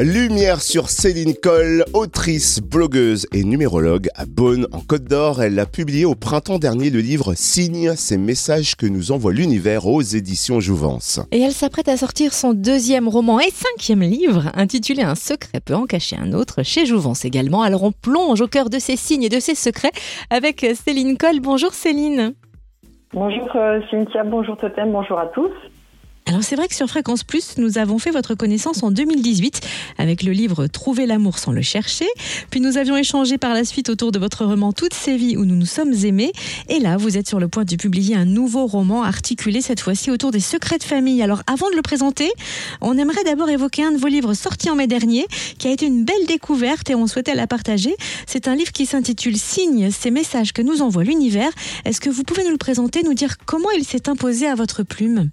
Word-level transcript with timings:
Lumière 0.00 0.60
sur 0.60 0.88
Céline 0.88 1.34
Coll, 1.40 1.84
autrice, 1.92 2.60
blogueuse 2.60 3.28
et 3.32 3.44
numérologue 3.44 4.08
à 4.16 4.26
Beaune 4.26 4.66
en 4.72 4.80
Côte 4.80 5.04
d'Or. 5.04 5.40
Elle 5.40 5.56
a 5.60 5.66
publié 5.66 6.04
au 6.04 6.16
printemps 6.16 6.58
dernier 6.58 6.90
le 6.90 6.98
livre 6.98 7.34
Signe, 7.34 7.94
ces 7.94 8.18
messages 8.18 8.74
que 8.74 8.86
nous 8.86 9.12
envoie 9.12 9.32
l'univers 9.32 9.86
aux 9.86 10.02
éditions 10.02 10.58
Jouvence. 10.58 11.20
Et 11.30 11.40
elle 11.40 11.52
s'apprête 11.52 11.86
à 11.86 11.96
sortir 11.96 12.32
son 12.32 12.54
deuxième 12.54 13.06
roman 13.06 13.38
et 13.38 13.50
cinquième 13.52 14.02
livre, 14.02 14.50
intitulé 14.54 15.04
Un 15.04 15.14
secret 15.14 15.60
peut 15.64 15.76
en 15.76 15.86
cacher 15.86 16.16
un 16.16 16.32
autre, 16.32 16.64
chez 16.64 16.86
Jouvence 16.86 17.24
également. 17.24 17.62
Alors 17.62 17.84
on 17.84 17.92
plonge 17.92 18.40
au 18.40 18.48
cœur 18.48 18.70
de 18.70 18.80
ces 18.80 18.96
signes 18.96 19.22
et 19.22 19.28
de 19.28 19.38
ces 19.38 19.54
secrets 19.54 19.92
avec 20.28 20.66
Céline 20.74 21.16
Coll. 21.16 21.38
Bonjour 21.38 21.72
Céline. 21.72 22.34
Bonjour 23.12 23.48
euh, 23.54 23.80
Cynthia, 23.92 24.24
bonjour 24.24 24.56
Totem, 24.56 24.90
bonjour 24.90 25.20
à 25.20 25.26
tous. 25.26 25.52
Alors 26.26 26.42
c'est 26.42 26.56
vrai 26.56 26.68
que 26.68 26.74
sur 26.74 26.88
Fréquence 26.88 27.22
Plus, 27.22 27.58
nous 27.58 27.76
avons 27.76 27.98
fait 27.98 28.10
votre 28.10 28.34
connaissance 28.34 28.82
en 28.82 28.90
2018 28.90 29.60
avec 29.98 30.22
le 30.22 30.32
livre 30.32 30.66
Trouver 30.68 31.04
l'amour 31.04 31.38
sans 31.38 31.52
le 31.52 31.60
chercher. 31.60 32.06
Puis 32.48 32.62
nous 32.62 32.78
avions 32.78 32.96
échangé 32.96 33.36
par 33.36 33.52
la 33.52 33.64
suite 33.64 33.90
autour 33.90 34.10
de 34.10 34.18
votre 34.18 34.46
roman 34.46 34.72
Toutes 34.72 34.94
ces 34.94 35.18
vies 35.18 35.36
où 35.36 35.44
nous 35.44 35.54
nous 35.54 35.66
sommes 35.66 35.92
aimés. 35.92 36.32
Et 36.70 36.80
là, 36.80 36.96
vous 36.96 37.18
êtes 37.18 37.28
sur 37.28 37.40
le 37.40 37.48
point 37.48 37.64
de 37.64 37.76
publier 37.76 38.16
un 38.16 38.24
nouveau 38.24 38.66
roman 38.66 39.02
articulé 39.02 39.60
cette 39.60 39.80
fois-ci 39.80 40.10
autour 40.10 40.30
des 40.30 40.40
secrets 40.40 40.78
de 40.78 40.82
famille. 40.82 41.22
Alors 41.22 41.42
avant 41.46 41.68
de 41.68 41.76
le 41.76 41.82
présenter, 41.82 42.32
on 42.80 42.96
aimerait 42.96 43.24
d'abord 43.24 43.50
évoquer 43.50 43.84
un 43.84 43.92
de 43.92 43.98
vos 43.98 44.08
livres 44.08 44.32
sortis 44.32 44.70
en 44.70 44.76
mai 44.76 44.86
dernier 44.86 45.26
qui 45.58 45.68
a 45.68 45.72
été 45.72 45.84
une 45.84 46.04
belle 46.06 46.26
découverte 46.26 46.88
et 46.88 46.94
on 46.94 47.06
souhaitait 47.06 47.34
la 47.34 47.46
partager. 47.46 47.94
C'est 48.26 48.48
un 48.48 48.54
livre 48.54 48.72
qui 48.72 48.86
s'intitule 48.86 49.36
Signes, 49.36 49.90
ces 49.90 50.10
messages 50.10 50.54
que 50.54 50.62
nous 50.62 50.80
envoie 50.80 51.04
l'univers. 51.04 51.50
Est-ce 51.84 52.00
que 52.00 52.08
vous 52.08 52.22
pouvez 52.22 52.44
nous 52.44 52.50
le 52.50 52.56
présenter, 52.56 53.02
nous 53.02 53.14
dire 53.14 53.36
comment 53.44 53.70
il 53.76 53.84
s'est 53.84 54.08
imposé 54.08 54.46
à 54.46 54.54
votre 54.54 54.84
plume? 54.84 55.30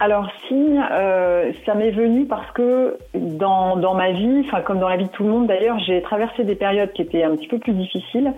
Alors 0.00 0.30
signe, 0.48 0.82
euh, 0.92 1.52
ça 1.66 1.74
m'est 1.74 1.90
venu 1.90 2.24
parce 2.24 2.50
que 2.52 2.96
dans, 3.14 3.76
dans 3.76 3.92
ma 3.92 4.12
vie, 4.12 4.42
enfin 4.46 4.62
comme 4.62 4.78
dans 4.78 4.88
la 4.88 4.96
vie 4.96 5.04
de 5.04 5.10
tout 5.10 5.24
le 5.24 5.28
monde 5.30 5.46
d'ailleurs, 5.46 5.78
j'ai 5.80 6.00
traversé 6.00 6.42
des 6.42 6.54
périodes 6.54 6.90
qui 6.94 7.02
étaient 7.02 7.22
un 7.22 7.36
petit 7.36 7.48
peu 7.48 7.58
plus 7.58 7.74
difficiles. 7.74 8.32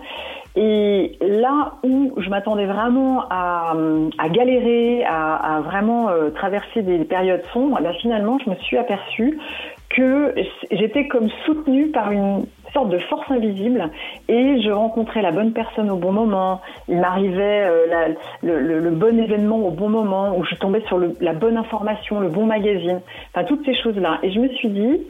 Et 0.57 1.17
là 1.21 1.75
où 1.83 2.13
je 2.17 2.29
m'attendais 2.29 2.65
vraiment 2.65 3.23
à, 3.29 3.75
à 4.17 4.29
galérer, 4.29 5.05
à, 5.05 5.35
à 5.35 5.61
vraiment 5.61 6.09
euh, 6.09 6.31
traverser 6.31 6.81
des 6.81 6.99
périodes 7.05 7.43
sombres, 7.53 7.79
là 7.79 7.93
finalement 7.93 8.37
je 8.43 8.49
me 8.49 8.55
suis 8.55 8.77
aperçue 8.77 9.39
que 9.89 10.35
j'étais 10.69 11.07
comme 11.07 11.29
soutenue 11.45 11.87
par 11.87 12.11
une 12.11 12.45
sorte 12.73 12.89
de 12.89 12.99
force 12.99 13.29
invisible 13.29 13.89
et 14.27 14.61
je 14.61 14.71
rencontrais 14.71 15.21
la 15.21 15.31
bonne 15.31 15.53
personne 15.53 15.89
au 15.89 15.95
bon 15.95 16.11
moment. 16.11 16.61
Il 16.87 16.97
m'arrivait 16.97 17.67
euh, 17.69 18.13
le, 18.41 18.89
bon 18.89 19.19
événement 19.19 19.59
au 19.59 19.71
bon 19.71 19.89
moment 19.89 20.37
où 20.37 20.43
je 20.43 20.55
tombais 20.55 20.81
sur 20.87 20.99
la 21.21 21.33
bonne 21.33 21.57
information, 21.57 22.19
le 22.19 22.29
bon 22.29 22.45
magazine, 22.45 23.01
enfin 23.33 23.45
toutes 23.45 23.65
ces 23.65 23.75
choses-là. 23.75 24.19
Et 24.23 24.31
je 24.31 24.39
me 24.39 24.49
suis 24.49 24.69
dit, 24.69 25.01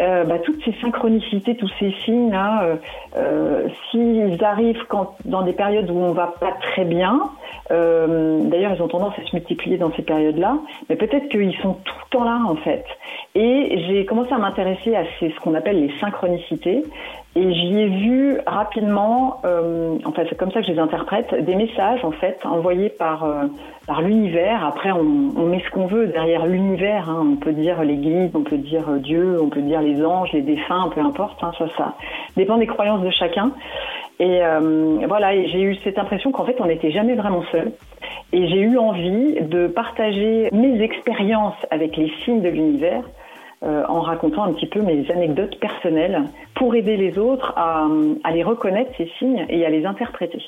euh, 0.00 0.22
bah, 0.24 0.38
toutes 0.38 0.62
ces 0.64 0.72
synchronicités, 0.80 1.56
tous 1.56 1.70
ces 1.80 1.90
signes 2.04 2.30
là, 2.30 2.62
euh, 2.62 2.76
euh, 3.16 3.68
s'ils 3.90 4.44
arrivent 4.44 4.84
quand, 4.88 5.16
dans 5.24 5.42
des 5.42 5.52
périodes 5.52 5.90
où 5.90 5.96
on 5.96 6.12
va 6.12 6.34
pas 6.38 6.52
très 6.60 6.84
bien, 6.84 7.20
d'ailleurs 7.68 8.72
ils 8.74 8.82
ont 8.82 8.88
tendance 8.88 9.14
à 9.18 9.28
se 9.28 9.34
multiplier 9.34 9.76
dans 9.76 9.92
ces 9.92 10.02
périodes-là, 10.02 10.56
mais 10.88 10.96
peut-être 10.96 11.28
qu'ils 11.28 11.54
sont 11.56 11.74
tout 11.84 11.94
le 12.04 12.16
temps 12.16 12.24
là 12.24 12.40
en 12.46 12.54
fait. 12.56 12.84
Et 13.40 13.84
j'ai 13.86 14.04
commencé 14.04 14.32
à 14.32 14.38
m'intéresser 14.38 14.96
à 14.96 15.04
ce 15.20 15.40
qu'on 15.40 15.54
appelle 15.54 15.80
les 15.80 15.92
synchronicités, 16.00 16.82
et 17.36 17.54
j'y 17.54 17.78
ai 17.78 17.86
vu 17.86 18.38
rapidement, 18.48 19.40
euh, 19.44 19.96
enfin 20.04 20.24
c'est 20.28 20.36
comme 20.36 20.50
ça 20.50 20.60
que 20.60 20.66
je 20.66 20.72
les 20.72 20.78
interprète, 20.80 21.32
des 21.44 21.54
messages 21.54 22.04
en 22.04 22.10
fait 22.10 22.44
envoyés 22.44 22.88
par 22.88 23.22
euh, 23.22 23.44
par 23.86 24.02
l'univers. 24.02 24.66
Après 24.66 24.90
on, 24.90 25.04
met 25.46 25.62
ce 25.64 25.70
qu'on 25.70 25.86
veut 25.86 26.08
derrière 26.08 26.46
l'univers. 26.46 27.08
Hein. 27.08 27.34
On 27.34 27.36
peut 27.36 27.52
dire 27.52 27.84
les 27.84 27.94
guides, 27.94 28.34
on 28.34 28.42
peut 28.42 28.58
dire 28.58 28.90
Dieu, 28.98 29.38
on 29.40 29.50
peut 29.50 29.62
dire 29.62 29.82
les 29.82 30.04
anges, 30.04 30.32
les 30.32 30.42
défunts, 30.42 30.90
peu 30.92 31.00
importe. 31.00 31.38
Hein, 31.44 31.52
ça 31.58 31.66
ça 31.76 31.94
dépend 32.36 32.56
des 32.56 32.66
croyances 32.66 33.02
de 33.02 33.10
chacun. 33.10 33.52
Et 34.18 34.42
euh, 34.42 34.98
voilà, 35.06 35.30
j'ai 35.46 35.62
eu 35.62 35.76
cette 35.84 36.00
impression 36.00 36.32
qu'en 36.32 36.44
fait 36.44 36.56
on 36.58 36.66
n'était 36.66 36.90
jamais 36.90 37.14
vraiment 37.14 37.44
seul. 37.52 37.70
Et 38.32 38.48
j'ai 38.48 38.62
eu 38.62 38.78
envie 38.78 39.40
de 39.42 39.68
partager 39.68 40.48
mes 40.50 40.82
expériences 40.82 41.54
avec 41.70 41.96
les 41.96 42.10
signes 42.24 42.42
de 42.42 42.48
l'univers 42.48 43.04
euh, 43.62 43.84
en 43.88 44.00
racontant 44.00 44.44
un 44.44 44.52
petit 44.52 44.66
peu 44.66 44.80
mes 44.82 45.10
anecdotes 45.10 45.58
personnelles 45.58 46.24
pour 46.54 46.74
aider 46.74 46.96
les 46.96 47.18
autres 47.18 47.52
à, 47.56 47.88
à 48.24 48.30
les 48.32 48.42
reconnaître, 48.42 48.90
ces 48.96 49.10
signes, 49.18 49.46
et 49.48 49.64
à 49.66 49.70
les 49.70 49.84
interpréter. 49.84 50.42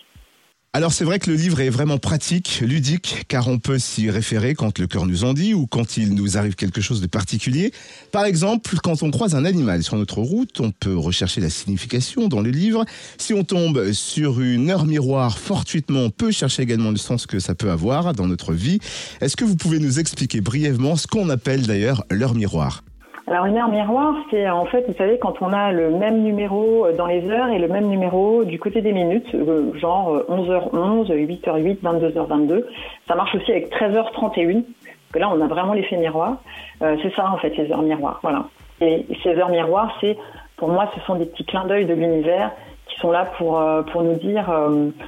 Alors 0.72 0.92
c'est 0.92 1.04
vrai 1.04 1.18
que 1.18 1.28
le 1.28 1.36
livre 1.36 1.60
est 1.60 1.68
vraiment 1.68 1.98
pratique, 1.98 2.60
ludique, 2.64 3.24
car 3.26 3.48
on 3.48 3.58
peut 3.58 3.80
s'y 3.80 4.08
référer 4.08 4.54
quand 4.54 4.78
le 4.78 4.86
cœur 4.86 5.04
nous 5.04 5.24
en 5.24 5.34
dit 5.34 5.52
ou 5.52 5.66
quand 5.66 5.96
il 5.96 6.14
nous 6.14 6.38
arrive 6.38 6.54
quelque 6.54 6.80
chose 6.80 7.00
de 7.00 7.08
particulier. 7.08 7.72
Par 8.12 8.24
exemple, 8.24 8.76
quand 8.80 9.02
on 9.02 9.10
croise 9.10 9.34
un 9.34 9.44
animal 9.44 9.82
sur 9.82 9.96
notre 9.96 10.20
route, 10.20 10.60
on 10.60 10.70
peut 10.70 10.96
rechercher 10.96 11.40
la 11.40 11.50
signification 11.50 12.28
dans 12.28 12.40
le 12.40 12.50
livre. 12.50 12.84
Si 13.18 13.34
on 13.34 13.42
tombe 13.42 13.90
sur 13.90 14.40
une 14.40 14.70
heure 14.70 14.86
miroir 14.86 15.38
fortuitement, 15.38 16.02
on 16.02 16.10
peut 16.10 16.30
chercher 16.30 16.62
également 16.62 16.92
le 16.92 16.98
sens 16.98 17.26
que 17.26 17.40
ça 17.40 17.56
peut 17.56 17.72
avoir 17.72 18.12
dans 18.12 18.28
notre 18.28 18.52
vie. 18.52 18.78
Est-ce 19.20 19.36
que 19.36 19.44
vous 19.44 19.56
pouvez 19.56 19.80
nous 19.80 19.98
expliquer 19.98 20.40
brièvement 20.40 20.94
ce 20.94 21.08
qu'on 21.08 21.30
appelle 21.30 21.66
d'ailleurs 21.66 22.04
l'heure 22.12 22.36
miroir? 22.36 22.84
Alors 23.30 23.46
une 23.46 23.56
heure 23.56 23.68
miroir, 23.68 24.16
c'est 24.30 24.50
en 24.50 24.64
fait, 24.64 24.84
vous 24.88 24.94
savez, 24.94 25.16
quand 25.18 25.40
on 25.40 25.52
a 25.52 25.70
le 25.70 25.90
même 25.90 26.22
numéro 26.22 26.90
dans 26.98 27.06
les 27.06 27.24
heures 27.30 27.48
et 27.48 27.60
le 27.60 27.68
même 27.68 27.86
numéro 27.86 28.42
du 28.44 28.58
côté 28.58 28.82
des 28.82 28.90
minutes, 28.90 29.32
euh, 29.34 29.72
genre 29.78 30.24
11h11, 30.28 31.12
8h08, 31.12 31.78
22h22. 31.80 32.64
Ça 33.06 33.14
marche 33.14 33.32
aussi 33.36 33.52
avec 33.52 33.70
13h31, 33.72 34.64
que 35.12 35.18
là 35.20 35.30
on 35.32 35.40
a 35.40 35.46
vraiment 35.46 35.74
l'effet 35.74 35.96
miroir. 35.96 36.38
Euh, 36.82 36.96
c'est 37.02 37.14
ça 37.14 37.30
en 37.30 37.36
fait, 37.36 37.54
ces 37.54 37.70
heures 37.70 37.82
miroirs. 37.82 38.18
Voilà. 38.24 38.46
Et 38.80 39.06
ces 39.22 39.36
heures 39.36 39.50
miroirs, 39.50 39.96
c'est 40.00 40.18
pour 40.56 40.68
moi, 40.68 40.90
ce 40.96 41.00
sont 41.02 41.14
des 41.14 41.26
petits 41.26 41.44
clins 41.44 41.66
d'œil 41.66 41.86
de 41.86 41.94
l'univers 41.94 42.50
qui 42.88 42.98
sont 42.98 43.12
là 43.12 43.26
pour 43.38 43.60
euh, 43.60 43.82
pour 43.82 44.02
nous 44.02 44.14
dire, 44.14 44.50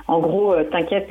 en 0.06 0.18
gros, 0.20 0.54
t'inquiète, 0.70 1.10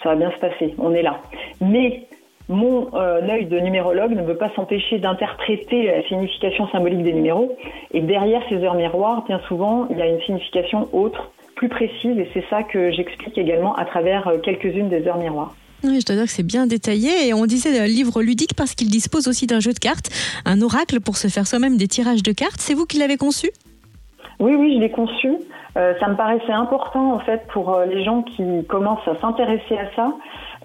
ça 0.00 0.10
va 0.10 0.14
bien 0.14 0.30
se 0.30 0.38
passer, 0.38 0.76
on 0.78 0.94
est 0.94 1.02
là. 1.02 1.16
Mais 1.60 2.06
mon 2.52 2.88
euh, 2.94 3.28
œil 3.28 3.46
de 3.46 3.58
numérologue 3.58 4.12
ne 4.12 4.22
veut 4.22 4.36
pas 4.36 4.50
s'empêcher 4.54 4.98
d'interpréter 4.98 5.86
la 5.86 6.02
signification 6.06 6.68
symbolique 6.68 7.02
des 7.02 7.12
numéros. 7.12 7.56
Et 7.92 8.00
derrière 8.00 8.42
ces 8.48 8.56
heures 8.56 8.74
miroirs, 8.74 9.24
bien 9.26 9.40
souvent, 9.48 9.88
il 9.90 9.98
y 9.98 10.02
a 10.02 10.06
une 10.06 10.20
signification 10.20 10.88
autre, 10.92 11.30
plus 11.56 11.68
précise, 11.68 12.18
et 12.18 12.28
c'est 12.34 12.44
ça 12.50 12.62
que 12.62 12.90
j'explique 12.90 13.36
également 13.38 13.74
à 13.74 13.84
travers 13.84 14.28
euh, 14.28 14.38
quelques-unes 14.38 14.88
des 14.88 15.06
heures 15.06 15.18
miroirs. 15.18 15.54
Oui, 15.84 16.00
je 16.00 16.06
dois 16.06 16.14
dire 16.14 16.24
que 16.26 16.30
c'est 16.30 16.46
bien 16.46 16.66
détaillé. 16.66 17.26
Et 17.26 17.34
on 17.34 17.44
disait 17.44 17.78
un 17.80 17.86
livre 17.86 18.22
ludique 18.22 18.54
parce 18.56 18.74
qu'il 18.74 18.88
dispose 18.88 19.26
aussi 19.26 19.46
d'un 19.46 19.60
jeu 19.60 19.72
de 19.72 19.78
cartes, 19.78 20.10
un 20.44 20.62
oracle 20.62 21.00
pour 21.00 21.16
se 21.16 21.28
faire 21.28 21.46
soi-même 21.46 21.76
des 21.76 21.88
tirages 21.88 22.22
de 22.22 22.32
cartes. 22.32 22.60
C'est 22.60 22.74
vous 22.74 22.86
qui 22.86 22.98
l'avez 22.98 23.16
conçu? 23.16 23.50
Oui, 24.38 24.54
oui, 24.54 24.74
je 24.76 24.80
l'ai 24.80 24.90
conçu. 24.90 25.28
Euh, 25.76 25.94
ça 26.00 26.08
me 26.08 26.16
paraissait 26.16 26.52
important 26.52 27.14
en 27.14 27.18
fait 27.20 27.46
pour 27.48 27.72
euh, 27.72 27.86
les 27.86 28.04
gens 28.04 28.22
qui 28.22 28.64
commencent 28.66 29.06
à 29.08 29.18
s'intéresser 29.20 29.78
à 29.78 29.94
ça. 29.96 30.12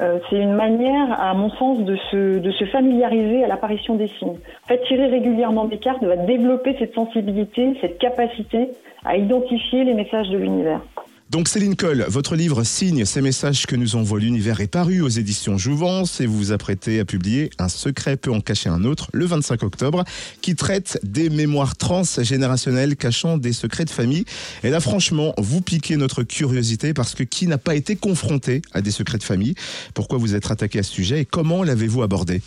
Euh, 0.01 0.19
c'est 0.29 0.35
une 0.35 0.53
manière, 0.53 1.19
à 1.19 1.33
mon 1.33 1.49
sens, 1.49 1.79
de 1.79 1.95
se, 2.11 2.39
de 2.39 2.51
se 2.51 2.65
familiariser 2.65 3.43
à 3.43 3.47
l'apparition 3.47 3.95
des 3.95 4.07
signes. 4.07 4.37
En 4.65 4.67
fait, 4.67 4.83
tirer 4.83 5.07
régulièrement 5.07 5.65
des 5.65 5.77
cartes 5.77 6.03
va 6.03 6.17
développer 6.17 6.75
cette 6.77 6.93
sensibilité, 6.93 7.77
cette 7.81 7.97
capacité 7.97 8.69
à 9.05 9.15
identifier 9.15 9.85
les 9.85 9.93
messages 9.93 10.29
de 10.29 10.37
l'univers. 10.37 10.81
Donc 11.29 11.49
Céline 11.49 11.75
Coll, 11.75 12.05
votre 12.07 12.37
livre 12.37 12.63
Signe, 12.63 13.03
ces 13.03 13.21
messages 13.21 13.65
que 13.65 13.75
nous 13.75 13.97
envoie 13.97 14.17
l'univers 14.17 14.61
est 14.61 14.71
paru 14.71 15.01
aux 15.01 15.09
éditions 15.09 15.57
Jouvence 15.57 16.21
et 16.21 16.25
vous 16.25 16.37
vous 16.37 16.51
apprêtez 16.53 17.01
à 17.01 17.05
publier 17.05 17.49
Un 17.59 17.67
secret 17.67 18.15
peut 18.15 18.31
en 18.31 18.39
cacher 18.39 18.69
un 18.69 18.85
autre 18.85 19.09
le 19.11 19.25
25 19.25 19.61
octobre 19.63 20.05
qui 20.41 20.55
traite 20.55 20.97
des 21.03 21.29
mémoires 21.29 21.75
transgénérationnelles 21.75 22.95
cachant 22.95 23.37
des 23.37 23.51
secrets 23.51 23.83
de 23.83 23.89
famille. 23.89 24.23
Et 24.63 24.69
là 24.69 24.79
franchement, 24.79 25.33
vous 25.37 25.59
piquez 25.59 25.97
notre 25.97 26.23
curiosité 26.23 26.93
parce 26.93 27.13
que 27.13 27.23
qui 27.23 27.47
n'a 27.47 27.57
pas 27.57 27.75
été 27.75 27.97
confronté 27.97 28.61
à 28.73 28.79
des 28.79 28.91
secrets 28.91 29.17
de 29.17 29.23
famille? 29.23 29.55
Pourquoi 29.93 30.19
vous 30.19 30.33
êtes 30.33 30.49
attaqué 30.49 30.79
à 30.79 30.83
ce 30.83 30.93
sujet 30.93 31.19
et 31.19 31.25
comment 31.25 31.61
l'avez-vous 31.61 32.03
abordé? 32.03 32.39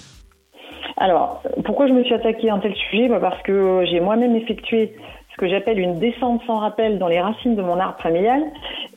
Alors, 0.96 1.42
pourquoi 1.66 1.86
je 1.86 1.92
me 1.92 2.02
suis 2.02 2.14
attaquée 2.14 2.48
à 2.48 2.54
un 2.54 2.60
tel 2.60 2.74
sujet? 2.74 3.08
Bah, 3.08 3.20
Parce 3.20 3.42
que 3.42 3.84
j'ai 3.90 4.00
moi-même 4.00 4.36
effectué 4.36 4.94
que 5.40 5.48
j'appelle 5.48 5.80
une 5.80 5.98
descente 5.98 6.42
sans 6.46 6.58
rappel 6.58 6.98
dans 6.98 7.08
les 7.08 7.18
racines 7.18 7.56
de 7.56 7.62
mon 7.62 7.80
arbre 7.80 7.98
familial 8.00 8.42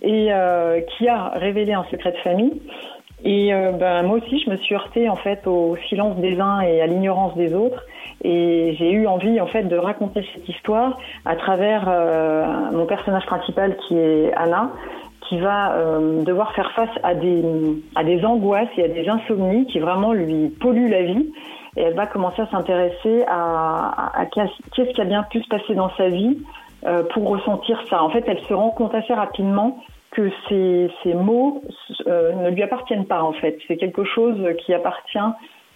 et 0.01 0.27
euh, 0.29 0.81
qui 0.81 1.07
a 1.07 1.29
révélé 1.29 1.71
un 1.71 1.85
secret 1.89 2.11
de 2.11 2.17
famille. 2.17 2.61
Et 3.23 3.53
euh, 3.53 3.71
ben, 3.71 4.03
moi 4.03 4.17
aussi, 4.17 4.43
je 4.43 4.49
me 4.49 4.57
suis 4.57 4.75
heurtée 4.75 5.07
en 5.07 5.15
fait 5.15 5.47
au 5.47 5.77
silence 5.87 6.17
des 6.17 6.41
uns 6.41 6.59
et 6.59 6.81
à 6.81 6.87
l'ignorance 6.87 7.33
des 7.37 7.53
autres. 7.53 7.81
Et 8.25 8.75
j'ai 8.77 8.91
eu 8.91 9.07
envie 9.07 9.39
en 9.39 9.47
fait 9.47 9.63
de 9.63 9.77
raconter 9.77 10.25
cette 10.33 10.49
histoire 10.49 10.97
à 11.23 11.37
travers 11.37 11.85
euh, 11.87 12.45
mon 12.73 12.85
personnage 12.85 13.25
principal 13.25 13.77
qui 13.87 13.97
est 13.97 14.33
Anna, 14.35 14.71
qui 15.29 15.39
va 15.39 15.73
devoir 16.25 16.53
faire 16.53 16.73
face 16.73 16.95
à 17.01 17.15
des 17.15 17.41
à 17.95 18.03
des 18.03 18.25
angoisses 18.25 18.67
et 18.77 18.83
à 18.83 18.87
des 18.89 19.07
insomnies 19.07 19.65
qui 19.67 19.79
vraiment 19.79 20.11
lui 20.11 20.49
polluent 20.49 20.89
la 20.89 21.03
vie 21.03 21.31
et 21.75 21.81
elle 21.81 21.95
va 21.95 22.05
commencer 22.05 22.41
à 22.41 22.47
s'intéresser 22.47 23.23
à, 23.27 24.25
qu'est-ce 24.31 24.91
qui 24.91 25.01
a 25.01 25.05
bien 25.05 25.23
pu 25.23 25.41
se 25.41 25.47
passer 25.47 25.75
dans 25.75 25.89
sa 25.95 26.09
vie 26.09 26.37
euh, 26.85 27.03
pour 27.13 27.27
ressentir 27.29 27.81
ça. 27.89 28.03
En 28.03 28.09
fait, 28.09 28.23
elle 28.27 28.39
se 28.41 28.53
rend 28.53 28.71
compte 28.71 28.93
assez 28.93 29.13
rapidement 29.13 29.79
que 30.11 30.29
ces, 30.47 30.91
ces 31.03 31.13
mots 31.13 31.63
euh, 32.07 32.33
ne 32.33 32.49
lui 32.49 32.61
appartiennent 32.61 33.05
pas 33.05 33.23
en 33.23 33.33
fait. 33.33 33.57
C'est 33.67 33.77
quelque 33.77 34.03
chose 34.03 34.37
qui 34.59 34.73
appartient 34.73 35.17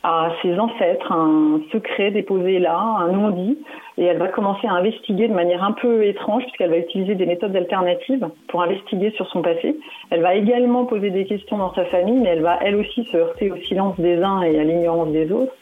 à 0.03 0.31
ses 0.41 0.57
ancêtres, 0.59 1.11
un 1.11 1.59
secret 1.71 2.11
déposé 2.11 2.59
là, 2.59 2.77
un 2.77 3.11
non-dit, 3.11 3.57
et 3.97 4.05
elle 4.05 4.17
va 4.17 4.27
commencer 4.27 4.67
à 4.67 4.73
investiguer 4.73 5.27
de 5.27 5.33
manière 5.33 5.63
un 5.63 5.71
peu 5.73 6.05
étrange, 6.05 6.43
puisqu'elle 6.43 6.69
va 6.69 6.77
utiliser 6.77 7.15
des 7.15 7.25
méthodes 7.25 7.55
alternatives 7.55 8.25
pour 8.47 8.61
investiguer 8.61 9.11
sur 9.11 9.27
son 9.27 9.41
passé. 9.41 9.75
Elle 10.11 10.21
va 10.21 10.35
également 10.35 10.85
poser 10.85 11.09
des 11.09 11.25
questions 11.25 11.57
dans 11.57 11.73
sa 11.73 11.83
famille, 11.85 12.19
mais 12.21 12.29
elle 12.29 12.41
va 12.41 12.59
elle 12.61 12.75
aussi 12.75 13.03
se 13.05 13.17
heurter 13.17 13.51
au 13.51 13.57
silence 13.57 13.99
des 13.99 14.21
uns 14.21 14.43
et 14.43 14.59
à 14.59 14.63
l'ignorance 14.63 15.11
des 15.11 15.31
autres. 15.31 15.53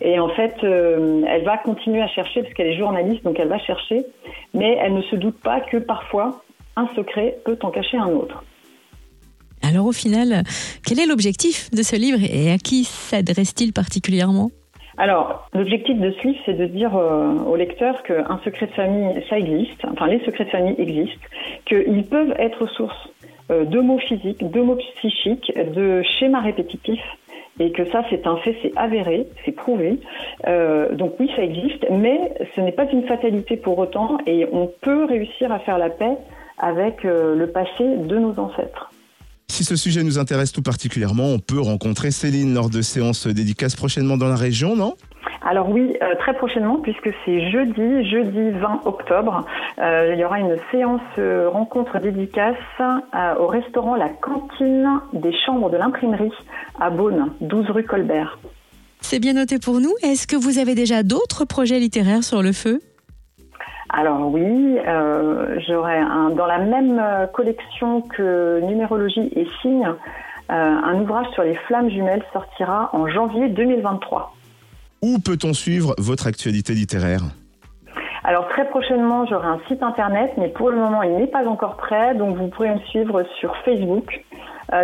Et 0.00 0.18
en 0.18 0.28
fait, 0.30 0.54
euh, 0.62 1.22
elle 1.28 1.44
va 1.44 1.58
continuer 1.58 2.00
à 2.00 2.08
chercher, 2.08 2.42
parce 2.42 2.54
qu'elle 2.54 2.68
est 2.68 2.78
journaliste, 2.78 3.22
donc 3.24 3.38
elle 3.38 3.48
va 3.48 3.58
chercher, 3.58 4.04
mais 4.54 4.78
elle 4.80 4.94
ne 4.94 5.02
se 5.02 5.16
doute 5.16 5.38
pas 5.40 5.60
que 5.60 5.76
parfois, 5.76 6.42
un 6.76 6.88
secret 6.96 7.38
peut 7.44 7.58
en 7.62 7.70
cacher 7.70 7.98
un 7.98 8.08
autre. 8.08 8.42
Alors 9.62 9.86
au 9.86 9.92
final, 9.92 10.42
quel 10.86 11.00
est 11.00 11.06
l'objectif 11.06 11.70
de 11.70 11.82
ce 11.82 11.96
livre 11.96 12.18
et 12.22 12.50
à 12.50 12.56
qui 12.56 12.84
s'adresse-t-il 12.84 13.72
particulièrement? 13.74 14.50
Alors, 14.96 15.48
l'objectif 15.54 15.98
de 15.98 16.10
ce 16.12 16.28
livre, 16.28 16.38
c'est 16.46 16.58
de 16.58 16.66
dire 16.66 16.96
euh, 16.96 17.34
aux 17.46 17.56
lecteurs 17.56 18.02
qu'un 18.02 18.40
secret 18.44 18.66
de 18.66 18.72
famille, 18.72 19.22
ça 19.28 19.38
existe, 19.38 19.84
enfin 19.90 20.06
les 20.06 20.22
secrets 20.24 20.44
de 20.44 20.50
famille 20.50 20.74
existent, 20.78 21.26
qu'ils 21.66 22.04
peuvent 22.04 22.34
être 22.38 22.66
source 22.68 23.08
euh, 23.50 23.64
de 23.64 23.80
mots 23.80 23.98
physiques, 23.98 24.50
de 24.50 24.60
mots 24.60 24.76
psychiques, 24.76 25.52
de 25.56 26.02
schémas 26.18 26.40
répétitifs, 26.40 27.00
et 27.60 27.70
que 27.72 27.88
ça, 27.90 28.02
c'est 28.10 28.26
un 28.26 28.36
fait, 28.38 28.56
c'est 28.62 28.72
avéré, 28.76 29.28
c'est 29.44 29.52
prouvé. 29.52 30.00
Euh, 30.48 30.92
donc 30.94 31.14
oui, 31.20 31.30
ça 31.36 31.44
existe, 31.44 31.86
mais 31.90 32.32
ce 32.56 32.60
n'est 32.60 32.72
pas 32.72 32.90
une 32.90 33.06
fatalité 33.06 33.56
pour 33.56 33.78
autant, 33.78 34.18
et 34.26 34.46
on 34.50 34.68
peut 34.80 35.04
réussir 35.04 35.52
à 35.52 35.60
faire 35.60 35.78
la 35.78 35.90
paix 35.90 36.16
avec 36.58 37.04
le 37.04 37.46
passé 37.46 37.84
de 37.84 38.18
nos 38.18 38.38
ancêtres. 38.38 38.90
Si 39.50 39.64
ce 39.64 39.74
sujet 39.74 40.04
nous 40.04 40.18
intéresse 40.18 40.52
tout 40.52 40.62
particulièrement, 40.62 41.24
on 41.24 41.40
peut 41.40 41.60
rencontrer 41.60 42.12
Céline 42.12 42.54
lors 42.54 42.70
de 42.70 42.82
séances 42.82 43.26
dédicaces 43.26 43.74
prochainement 43.74 44.16
dans 44.16 44.28
la 44.28 44.36
région, 44.36 44.76
non? 44.76 44.94
Alors 45.42 45.70
oui, 45.70 45.96
euh, 46.02 46.14
très 46.16 46.34
prochainement, 46.34 46.76
puisque 46.76 47.10
c'est 47.24 47.50
jeudi, 47.50 48.08
jeudi 48.10 48.50
20 48.50 48.82
octobre, 48.84 49.46
euh, 49.78 50.10
il 50.12 50.18
y 50.18 50.24
aura 50.24 50.38
une 50.38 50.56
séance 50.70 51.00
euh, 51.18 51.48
rencontre 51.48 51.98
dédicace 51.98 52.56
au 53.38 53.46
restaurant 53.46 53.94
La 53.94 54.08
Cantine 54.08 55.00
des 55.12 55.32
Chambres 55.32 55.70
de 55.70 55.76
l'Imprimerie 55.76 56.32
à 56.78 56.90
Beaune, 56.90 57.32
12 57.40 57.70
rue 57.70 57.84
Colbert. 57.84 58.38
C'est 59.00 59.18
bien 59.18 59.32
noté 59.32 59.58
pour 59.58 59.80
nous. 59.80 59.92
Est-ce 60.02 60.26
que 60.26 60.36
vous 60.36 60.58
avez 60.58 60.74
déjà 60.74 61.02
d'autres 61.02 61.44
projets 61.44 61.78
littéraires 61.78 62.22
sur 62.22 62.42
le 62.42 62.52
feu? 62.52 62.80
Alors 63.88 64.30
oui, 64.30 64.78
euh, 64.86 65.58
j'aurai 65.66 66.00
dans 66.36 66.46
la 66.46 66.58
même 66.58 67.02
collection 67.32 68.02
que 68.02 68.60
numérologie 68.60 69.32
et 69.34 69.48
signes, 69.62 69.88
euh, 70.50 70.54
un 70.54 71.00
ouvrage 71.00 71.28
sur 71.34 71.44
les 71.44 71.54
flammes 71.54 71.90
jumelles 71.90 72.24
sortira 72.32 72.90
en 72.92 73.08
janvier 73.08 73.48
2023. 73.48 74.34
Où 75.02 75.18
peut-on 75.18 75.52
suivre 75.52 75.94
votre 75.98 76.26
actualité 76.26 76.74
littéraire 76.74 77.22
alors 78.22 78.48
très 78.48 78.68
prochainement, 78.68 79.24
j'aurai 79.24 79.48
un 79.48 79.60
site 79.66 79.82
internet, 79.82 80.30
mais 80.36 80.48
pour 80.48 80.68
le 80.68 80.76
moment, 80.76 81.02
il 81.02 81.16
n'est 81.16 81.26
pas 81.26 81.48
encore 81.48 81.78
prêt, 81.78 82.14
donc 82.14 82.36
vous 82.36 82.48
pourrez 82.48 82.68
me 82.68 82.78
suivre 82.80 83.24
sur 83.40 83.56
Facebook, 83.64 84.22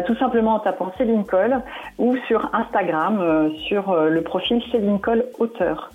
tout 0.07 0.17
simplement 0.17 0.55
en 0.55 0.61
tapant 0.61 0.91
Céline 0.97 1.25
Cole, 1.27 1.61
ou 1.99 2.17
sur 2.27 2.49
Instagram, 2.55 3.53
sur 3.69 3.95
le 3.95 4.23
profil 4.23 4.63
Céline 4.73 4.99
Cole 5.01 5.27
auteur. 5.39 5.91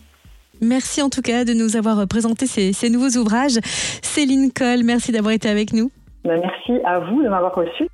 Merci 0.62 1.02
en 1.02 1.10
tout 1.10 1.24
cas 1.24 1.44
de 1.44 1.54
nous 1.54 1.76
avoir 1.76 2.08
présenté 2.08 2.46
ces, 2.46 2.90
nouveaux 2.92 3.20
ouvrages. 3.20 3.60
Céline 4.04 4.52
Coll, 4.54 4.84
merci 4.84 5.12
d'avoir 5.12 5.34
été 5.34 5.50
avec 5.50 5.74
nous. 5.74 5.92
Ben, 6.24 6.40
merci 6.40 6.80
à 6.86 7.00
vous 7.00 7.24
de 7.24 7.30
m'avoir 7.30 7.56
reçu. 7.56 7.88